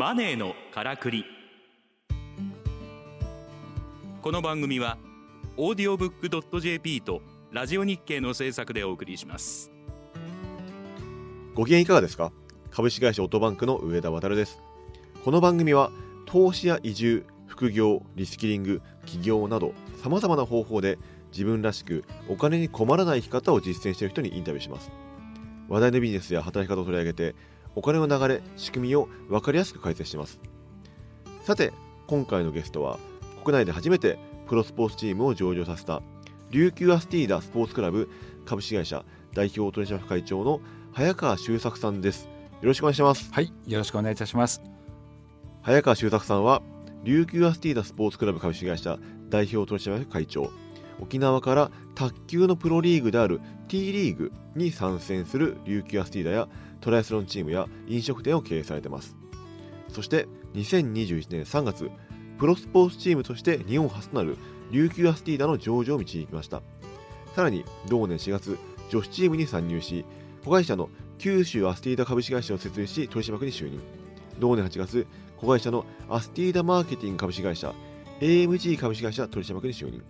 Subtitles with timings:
[0.00, 1.26] マネーのからくり。
[4.22, 4.96] この番組は
[5.58, 7.20] オーディオブックドット JP と
[7.52, 9.70] ラジオ日経の制作でお送りします。
[11.52, 12.32] ご機嫌いかがですか？
[12.70, 14.58] 株式会社オートバンクの上田渉です。
[15.22, 15.90] この番組は
[16.24, 20.96] 投資や移住副業リスキリング起業などさまざまな方法で
[21.30, 24.90] 自分らしくお金に困らない生き方を実践している人にインタビューします。
[25.68, 27.34] 話題のビジネスや働き方を取り上げて
[27.74, 30.40] お金の流れ仕組みを分かりやすく解説します。
[31.44, 31.72] さて
[32.06, 32.98] 今回のゲストは
[33.44, 34.18] 国内で初めて
[34.48, 36.02] プロスポーツチームを上場させた
[36.50, 38.10] 琉球アスティーダスポーツクラブ
[38.44, 40.60] 株式会社代表取締役会長の
[40.92, 42.24] 早川修作さんです。
[42.24, 42.30] よ
[42.62, 43.32] ろしくお願いします。
[43.32, 44.60] はい、よろしくお願いいたします。
[45.62, 46.62] 早川修作さんは
[47.04, 48.98] 琉球アスティーダスポーツクラブ株式会社
[49.28, 50.50] 代表取締役会長。
[50.98, 56.48] 沖縄から卓球のプロリーグである T リーグに参戦する琉球アスティーダや
[56.80, 59.16] トライアスロンチームや飲食店を経営されています。
[59.88, 61.90] そして2021年3月
[62.38, 64.38] プロスポーツチームとして日本初となる
[64.70, 66.62] 琉球アスティーダの上場を導きました。
[67.34, 70.04] さらに同年4月女子チームに参入し
[70.44, 73.80] 子会社の九州アスティーダ株式会社を設立し取締役に就任。
[74.38, 75.06] 同年8月
[75.36, 77.74] 子会社のアスティーダマーケティング株式会社
[78.20, 80.02] AMG 株式会社取締役に就任。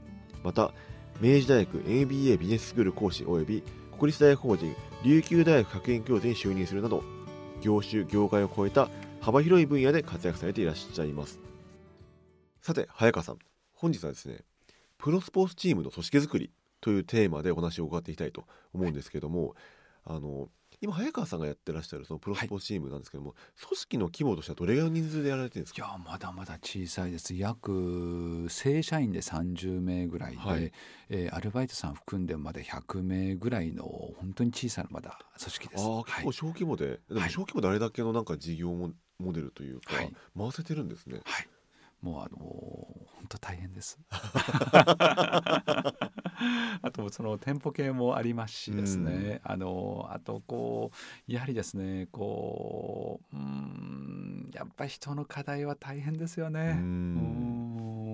[0.44, 0.72] また
[1.20, 3.62] 明治大学 MBA ビジネススクール講師及び
[4.00, 7.04] 国立大学法人琉球大学学園教授に就任するなど
[7.60, 8.88] 業種業界を超えた
[9.20, 11.38] 幅広い分野で活躍されていらっしゃいます。
[12.62, 13.38] さて早川さん
[13.74, 14.38] 本日はですね
[14.96, 19.54] プロスポーツチームの組織づくりというテーマでお話を伺っていきたいと思うんですけども、
[20.06, 20.48] あの
[20.82, 23.34] 今早川さんがやってらっしゃるそのプロスポーツチームなんですけども、
[23.66, 25.86] 組織の規模としてはどれぐらいの人数でやられてるんですか？
[25.86, 27.34] いや、まだまだ小さいです。
[27.34, 30.72] 約正社員で30名ぐらいで、はい
[31.10, 35.84] えーアルバイトさん含んでまで100名ぐらいの本当に小さなまだ組織です。
[35.84, 41.20] ああはい結構小規模で、でもはい小規模であれだけのなんか事業モモデルというか、はい回せてるんですね。
[41.24, 41.48] はい。
[42.02, 43.98] もうあのー本当大変です。
[46.82, 50.90] あとその店舗系もありますしですね、あのあとこ
[51.28, 56.72] うやはりですねこううーんやっぱり人の課題は大変ですようね。
[56.72, 56.80] んう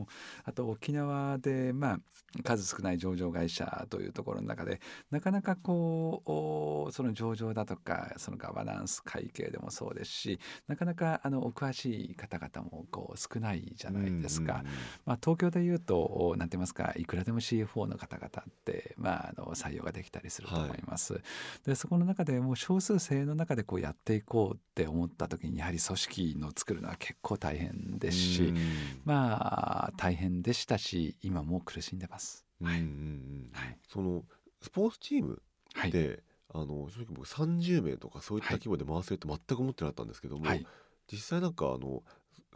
[0.03, 0.07] ん
[0.45, 2.01] あと沖縄で、まあ、
[2.45, 4.81] 数少ない上場会社というところの中で
[5.11, 10.39] なかなかこうおその上場だとかそのガバナンス会計でもそうですし
[10.69, 14.65] なかなかあのお詳しい方々もこう少ないじゃないですか。
[15.05, 21.21] まあ、東京でいうとおなんて言いますかいくらでも CFO の方々って、まあ、あの採用ができたりすると思います。
[21.65, 28.55] でそこの中でもう少数精鋭の中でこうやっていこうって思った時にやはり組織の作るのは結構大変ですし、
[29.05, 32.47] まあ大変でしたし今もう苦しんでます。
[33.53, 33.79] はい。
[33.89, 34.25] その
[34.63, 35.43] スポーツチーム
[35.75, 35.91] はい。
[35.91, 36.23] で、
[36.53, 38.59] あの正直僕30名とかそういったはい。
[38.59, 40.67] 規模で回せるって全く思ってなかったんですけども、はい。
[41.11, 42.03] 実際なんかあの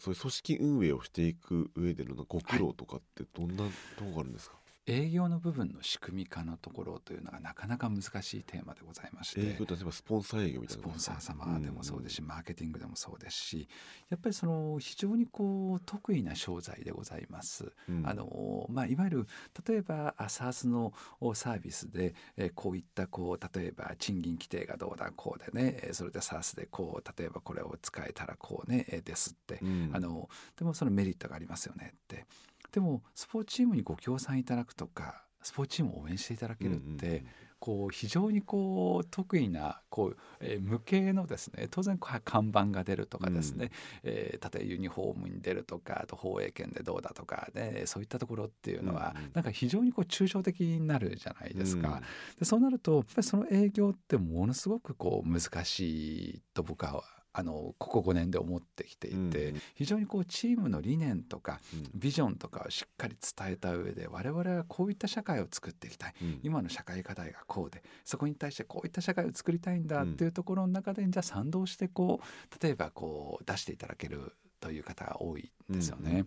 [0.01, 4.57] そういう組織運営をしていく上でのご苦労とかってどんなところがあるんですか、
[4.91, 13.69] 営業の部分の仕組み化のところというのがなかなか難しいテーマでございまして営業例えばスポンサー営業みたいなスポンサー様様でもそうですし、マーケティングでもそうですし
[14.09, 17.73] やっぱりその非常にこう得意な商材でございます。
[18.05, 19.27] あのまあ、いわゆる
[19.67, 29.61] 例えばあ SARS のおサービスで、えーこういったこう例えば賃金規定がどうだこうでねえーそれで SARS でこう例えばこれを使えたらこうねえーですって、
[29.93, 30.29] あの
[30.59, 32.27] でもそのメリットがありますよねって
[32.73, 37.25] でもスポーツチームにご協賛いただくとかスポーツチームを応援していただけるって、
[37.59, 43.71] こう非常にこう得意なこう、えー無形のですね当然こう看板が出るとかですね、
[44.03, 49.31] えー例えばユニフォームに出るとかあと放映権でどうだとかねそういったところっていうのは、うんうん。
[49.35, 51.89] なんか非常にこう抽象的になるじゃないですか。
[51.89, 52.01] うん。
[52.39, 59.17] でそうなるとやっぱりその営業ってものすごくこう難しいと僕はあのここ5年で思ってきていて、
[59.51, 61.91] うん非常にこうチームの理念とかうん。
[61.95, 66.15] ビジョンとかをしっかり伝えた上で我々はこういった社会を作っていきたい。
[66.23, 66.41] うん。
[66.43, 76.25] 今の社会課題がこうでそこに対してこういった社会を作りたいんだっていうところの中で、じゃあ賛同してこう例えばこう出していただけるという方が多いんですよね。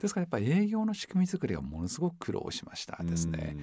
[0.00, 3.56] ですからやっぱり営業の仕組み作りがものすごく苦労しましたですね。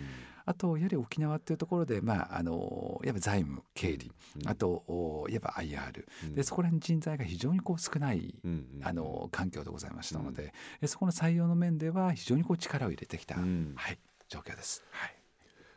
[0.45, 4.11] あとやはり沖縄っていうところで、まあ、あのやっぱ財務経理、
[4.45, 6.05] あとおいわば IR
[6.35, 8.35] でそこら辺人材が非常にこう少ない
[8.81, 13.73] あの環境でございましたので、えそこの採用の面では非常にこう力を入れてきた、うん。
[13.75, 14.83] はい、状況です。
[14.91, 15.15] はい。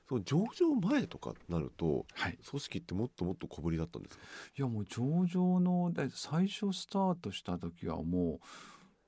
[0.09, 4.23] その上場前とかなるとはい、組織ってもっともっと小ぶりだったんですか？
[4.57, 8.41] いやもう上場のだ最初スタートした時はもう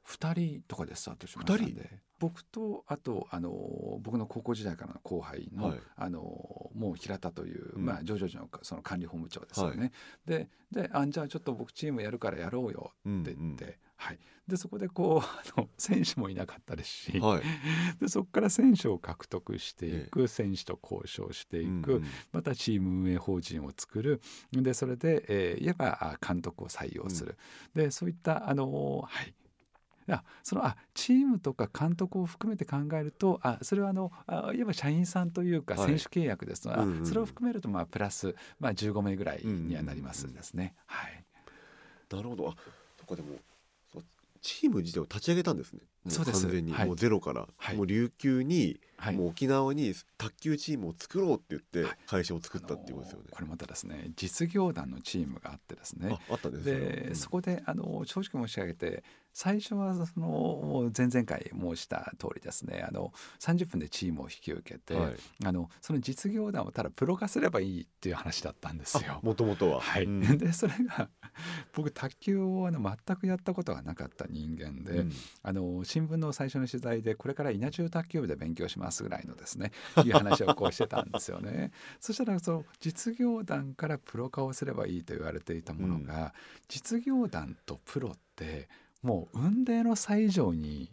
[0.08, 2.08] 2人とかでスタートしましたんで。
[2.18, 3.52] 僕とあとあの
[4.00, 6.20] 僕の高校時代からの後輩の,、あの
[6.74, 9.78] もう平田という、うん、まあ、上場時のその管理本部長ですよね。
[9.78, 9.90] はい、
[10.26, 13.56] でであじゃあちょっと僕チームやるからやろうよって言って、うんうん、
[13.96, 14.18] はい、
[14.48, 15.24] でそこでこう
[15.56, 17.42] あの選手もいなかったですし、はい、
[18.00, 24.20] でそこから選手を獲得していく、ええ、選手と交渉していく、うんうん、またチーム運営法人を作る。
[24.52, 27.36] でそれで、えー、いわば監督を採用する、
[27.74, 29.34] うん、でそういったあの、はい、
[30.10, 40.74] あそのあチームとか監督を含めて考えるとあそれはあのあいわば社員さんというか選手契約ですので、はいうんうん、それを含めるとまあプラス、まあ、15名ぐらいにはなりますですね。
[40.86, 41.24] はい、
[42.10, 42.48] なるほど。
[42.50, 42.54] あ
[42.98, 43.28] そこでも
[44.40, 45.80] チーム自体を立ち上げたんですね。
[46.04, 56.16] もう完全に、はい、もうゼロから、はい、もう琉球に、はい、もう沖縄に卓球チームを作ろうって言って会社を作ったっていうことですよね、これまたですね実業団のチームがあってですね。
[56.30, 59.02] あったんですで、うん、そこであの正直申し上げて
[59.38, 65.14] 最初はその前々回申した通りですねあの30分でチームを引き受けて、はい、
[65.44, 69.20] あのその実業団をただプロ化すればいいっていう話だったんですよ。
[69.22, 71.08] もともとは、はい、うん、 でそれが
[71.72, 75.12] 僕卓球をあの全くやったことがなかった人間で、うん、
[75.44, 79.70] あの新聞の最初の取材でこれから稲中卓球部で勉強しますぐらいのですね
[80.04, 81.70] いう話をこうしてたんですよね。
[82.00, 86.32] そしたらその実業団からプロ化をすればいいと言われていたものが、うん、
[86.66, 88.68] 実業団とプロって
[89.02, 90.90] もう雲泥の差以上に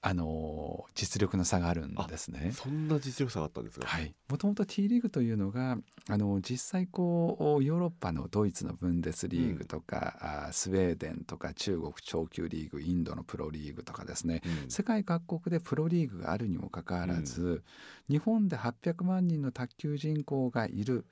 [0.00, 2.52] あの実力の差があるんですね。
[2.54, 3.86] そんな実力差があったんですか。
[3.86, 4.14] はい。
[4.28, 5.76] もともと T リーグというのが
[6.08, 17.62] あの実際こうヨーロッパのドイツのブンデスリーグとか、うん、スウェーデンとか中国長級リーグインドのプロリーグとかですね、うん、世界各国でプロリーグがあるにもかかわらず、うん、
[18.08, 21.06] 日本で800万人の卓球人口がいる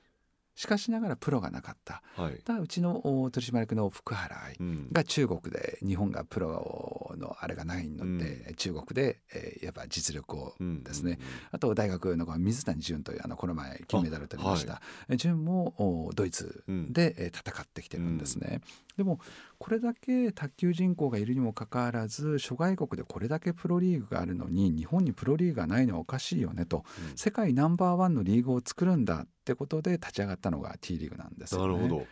[0.57, 3.01] しかしながらプロがなかった、はい、だうちの
[3.31, 4.57] 取締役の福原愛
[4.91, 11.21] が中国で日本がプロのあれがないので、うん、中国で、えー、やっぱ実力をですね、うんうん。
[11.21, 11.23] うん、
[11.53, 14.81] あと大学の水谷隼というあのこの前金メダルを取りました、は
[15.11, 18.63] い、隼もドイツで、うん、戦ってきてるんですね。
[18.97, 19.21] でも
[19.59, 32.07] これだけ卓球人口がいるにもかかわらず諸外国でこれだけプロリーグがあるのに日本にプロリーグがないのはおかしいよねと、うん、世界ナンバーワンのリーグを作るんだってことで立ち上がったのが T リーグなんですよ、ね、なるほど。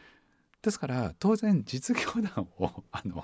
[0.64, 3.22] ですから当然実業団を あの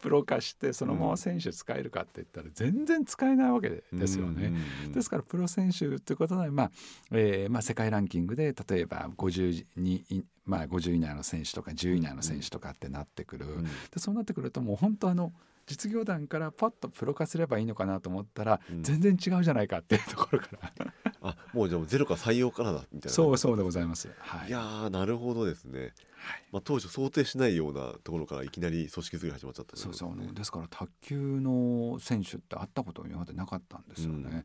[0.00, 4.52] プロ化してそのまま選手使えるかって言ったら全然使えないわけですよね。
[4.92, 6.70] ですからプロ選手ということで、まあ
[7.12, 15.32] えーまあ、世界ランキングで例えば52、まあ、50以内の選手とか10位以内の選手とかってなってくる、うん、でそうなってくるともう本当あの
[15.70, 20.94] 実業団からパッとプロ化すればいいのかなと思ったら、うん、全然違うじゃないかっていうところから。
[21.22, 23.14] あもうじゃあゼロから採用からだみたいな。
[23.14, 34.44] そうそうでございます、はい、いやなるほどですね、はい、まあ、当初想定しないようなところからいきなり組織作り始まっちゃった、ね、そうそうですから卓球の選手って会ったこと今までなかったんですよね、うん、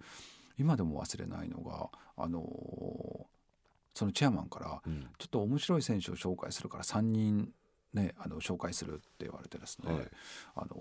[0.60, 3.27] 今でも忘れないのがあの
[3.95, 4.81] そのチェアマンから、
[5.18, 7.50] ちょっと面白い選手を紹介するから3人
[7.95, 10.07] ね、あの紹介するって言われてですね、はい、
[10.56, 10.75] あの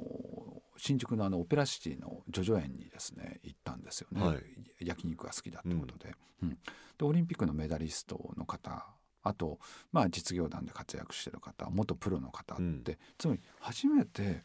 [0.76, 6.14] 新宿のあのオペラシティの叙々苑にですね行ったんですよね、はい、焼肉が好きだってことで。
[6.42, 6.58] うん、うん、
[6.98, 8.86] でオリンピックのメダリストの方
[9.22, 9.58] あと、
[9.92, 12.82] まあ、実業団で活躍してる方元プロの方って、うん、
[13.16, 14.42] つまり初めて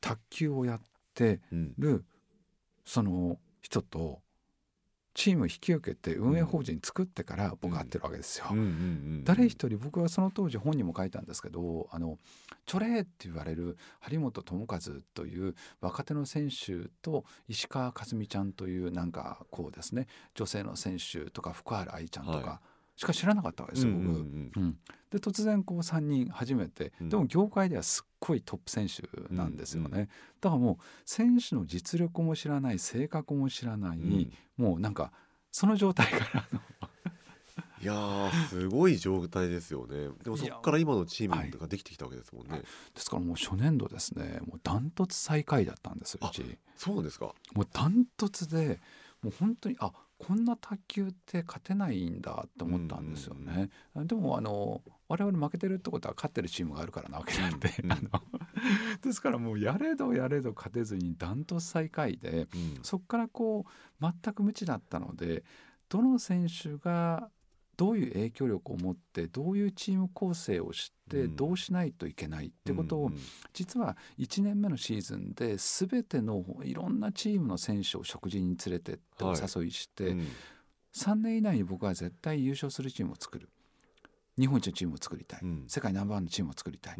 [0.00, 0.80] 卓球をやっ
[1.14, 1.40] て
[1.78, 2.04] る
[2.84, 4.20] その人と
[5.14, 8.46] チームを引き受けて運営法人作ってから僕会ってるわけですよ。
[9.24, 12.18] 誰一人僕はその当時本にも書いたんですけどあの
[12.66, 14.78] チョレーって言われる張本智和
[15.14, 22.71] という若手の選手と石川佳純ちゃんというなんかこうですね女性の選手とか福原愛ちゃんとか、はい
[23.02, 24.04] しか知らなかったわけですよ僕。
[24.04, 24.52] うんうん。
[24.54, 24.78] うん、
[25.10, 29.02] で突然こう3人初めてでも業界ではすっごいトップ選手
[29.34, 30.06] なんですよね、うんうん、
[30.40, 35.10] だからもう選手の実力も知らない性格も知らない、うん、もうなんか
[35.50, 36.48] その状態から
[37.82, 40.10] いやすごい状態ですよね。
[40.22, 44.38] でもそこから今のチームができてきたわけですもんね、はい、ですからもう初年度ですね。
[44.46, 46.44] もうダントツ最下位だったんですうち。
[46.76, 47.34] そうですか。
[47.54, 48.80] もうダントツで
[49.20, 49.92] もう本当にあ
[50.24, 53.70] こんな卓球って勝てないんだって思ったんですよね。
[53.96, 58.22] でもあの我々負けてるってことは勝ってるチームがあるからなわけなんで、うん、 あの
[59.02, 65.44] ですからもうやれどやれど勝てずにダントツ最下位で、うん、そこからこう全く無知だったので
[65.88, 67.28] どの選手が
[67.82, 73.10] どういう影響力を持ってどういうチーム構成をしてどうしないといけないってことを、
[73.52, 80.14] 実は1年目のシーズンで全てのいろんなチームの選手を食事に連れてってお誘いして、
[80.94, 83.48] 3年以内に僕は絶対優勝するチームを作る
[84.38, 86.94] 日本一のチームを作りたい、世界ナンバーワンのチームを作りたい、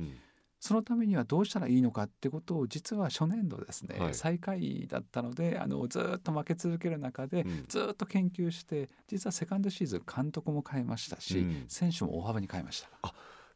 [0.65, 4.15] そのためにはどうしたらいいのかってことを実は初年度ですね、はい。
[4.15, 7.65] 最下位だったのであのずっと負け続ける中で、うん。
[7.67, 11.65] ずっと研究して実はセカンドシーズン監督も変えましたし、うん。
[11.67, 12.89] 選手も大幅に変えました。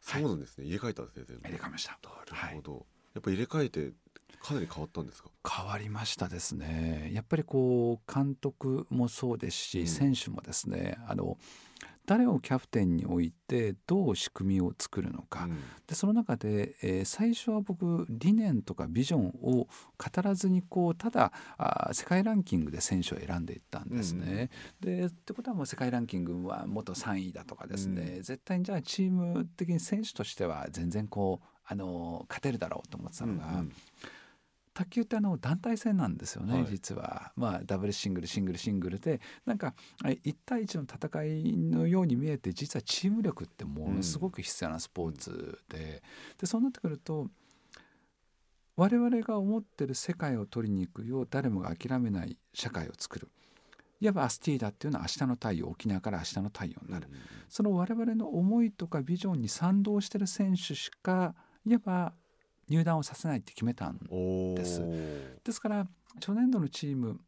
[0.01, 1.93] そうなんですね、入れ替えたんですね入れ替えました。
[2.03, 3.93] なるほど、やっぱ入れ替えて
[4.43, 5.31] かなり変わったんですか？
[5.49, 7.11] 変わりましたですね。
[7.15, 9.87] やっぱりこう監督もそうですし、うん。
[9.87, 11.39] 選手もですねあの
[12.07, 15.59] 誰をキャプテンに置いてどう仕組みを作るのか、うん。
[15.87, 19.69] でその中で、えー最初は僕理念とかビジョンを語
[20.23, 24.51] らずにこうただあー世界ランキングで選手を選んでいったんですね。
[24.81, 33.73] でってことはもう世界ランキングは元3位だとかですね、う絶対にじゃあチーム的に選手としては全然こうあの勝てるだろうと思ってたのが、うん
[34.77, 36.67] 卓球ってあの団体戦なんですよね、はい。
[36.67, 39.21] 実は、まあ、ダブルシングルシングルシングルで。
[39.47, 46.03] なんか1対1の戦いのように見えて実はチーム力ってものすごく必要なスポーツで,、
[46.39, 47.29] でそうなってくると
[48.77, 53.31] 我々が思ってる世界を取りに行くよう誰もが諦めない社会を作る。
[53.99, 57.09] いわばアスティーダっていうのは明日の太陽沖縄から明日の太陽になる、
[57.49, 62.13] その我々の思いとかビジョンに賛同してる選手しかいわば
[62.69, 63.99] 入団をさせないって決めたん
[64.55, 64.83] です。
[65.45, 67.21] ですから初年度のチーム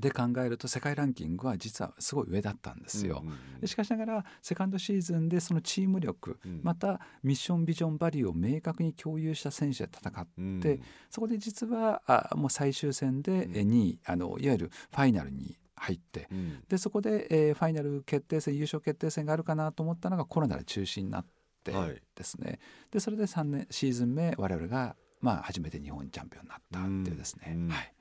[0.00, 3.24] で考えると世界ランキングは実はすごい上だったんですよ。
[3.64, 6.60] しかしながらセカンドシーズンでそのチーム力、うん。
[6.62, 10.60] またミッションビジョンバリューを明確に共有した選手で戦ってうん。
[10.60, 13.56] でそこで実はあもう最終戦でうん。
[13.56, 16.62] え2位あのいわゆるファイナルに入ってうん。
[16.68, 21.30] でそこで、えーファイナル決定戦優勝決定戦があるかなと思ったのがコロナで中止になって
[21.72, 22.02] はい。
[22.14, 22.58] ですね、
[22.90, 27.62] でそれで3年シーズン目我々が、まあ、初めて日本チャンピオンになったっていうですね、うん。
[27.64, 27.92] うんはい、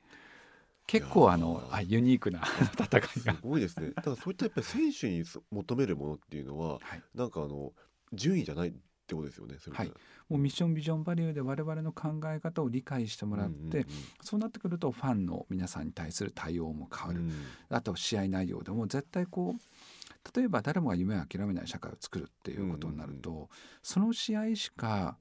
[0.87, 2.41] 結構あのあユニークな
[2.79, 3.33] 戦いすが。
[3.41, 3.91] ごいですね。
[3.91, 7.03] だからそういったやっぱり選手にそ求めるものっていうのははい。
[7.13, 7.73] なんかあの
[8.13, 8.71] 順位じゃないっ
[9.07, 9.93] てことですよねそれってはい。
[10.29, 13.85] もうミッションビジョンバリューで我々の考え方を理解してもらって、
[14.21, 17.31] そうなってくるとファンの皆さんに対する対応も変わる、うん。
[17.69, 19.61] あと試合内容でも絶対こう
[20.35, 23.49] 例えば誰もが夢を諦めない社会を作るっていうことになると、
[23.81, 25.17] その試合しか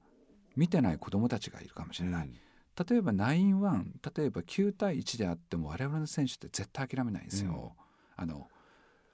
[0.55, 2.31] 見てない子どもたちがいるかもしれない、
[2.89, 3.83] 例えば9-1
[4.17, 7.75] 例えば9対1であっても我々の選手って絶対諦めないんですよ。
[8.15, 8.47] あの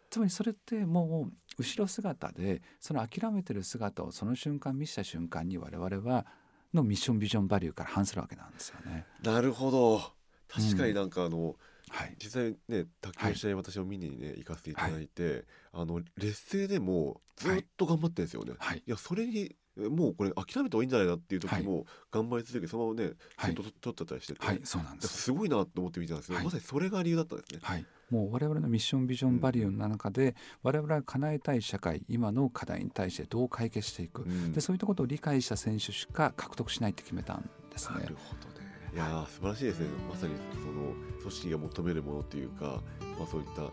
[0.10, 6.28] つまりそれってもう後ろ姿でその諦めてる姿をその瞬間見せた瞬間に我々は
[6.74, 9.06] のミッションビジョンバリューから反するわけなんですよね。
[9.24, 10.02] なるほど。
[10.48, 11.56] 確かになんかあの、
[11.94, 18.80] はい、実際ね卓球の試合私も見にね行かせていただいて、あの劣勢でもずっと頑張ってるんですよね、はい。
[18.80, 23.12] いやそれにもうこれ諦めた方がいいんじゃないなっていう時も頑張り続けてそのままね
[23.56, 25.22] 取っちゃったりしてて、はい、そうなんです。
[25.24, 26.46] すごいなと思って見てたんですけど、はい。
[26.46, 27.60] まさにそれが理由だったんですね。
[27.62, 34.52] はい、もう我々のミッションビジョンバリューの中で、我々が叶えたい社会今の課題に対してどう解決していく、うん。
[34.52, 38.00] でそういったことを理解した選手しか獲得しないって決めたんですね。
[38.00, 38.16] なる。
[38.16, 38.53] ほどね。
[38.94, 39.88] いやー素晴らしいですね。
[40.10, 40.34] まさに
[40.64, 42.82] その組織が求めるものというか、
[43.18, 43.72] まあそういった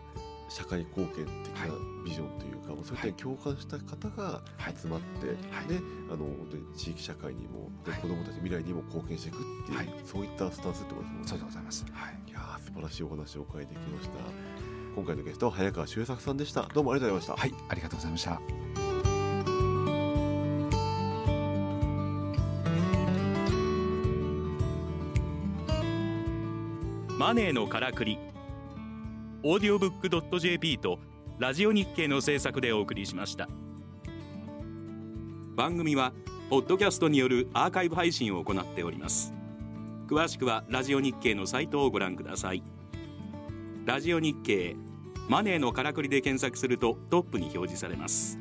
[0.49, 11.19] 社会貢献的なビジョンというか、まあそういったに共感した方がはい集まって、はいで、あの本当に地域社会にも、ではい子どもたち未来にも貢献していくっていう、はいそういったスタンスってことですね。
[11.25, 11.85] そうでございます。
[11.91, 14.15] はい、いやー素晴らしいお話をお伺いできました。
[14.95, 16.63] 今回のゲストは早川修作さんでした。
[16.73, 17.47] どうもありがとうございました。
[17.47, 18.70] はい、ありがとうございました。
[27.21, 28.17] マネーのからくり。
[29.43, 30.97] オーディオブックドット .jp と
[31.37, 33.47] ラジオ日経の制作でお送りしました。
[35.55, 36.13] 番組は
[36.49, 39.33] ポッドキャストによるアーカイブ配信を行っております。
[40.07, 42.63] 詳しくはラジオ日経のサイトをご覧ください。
[43.85, 44.75] ラジオ日経
[45.29, 48.40] マネーのからくりで検索するとトップに表示されます。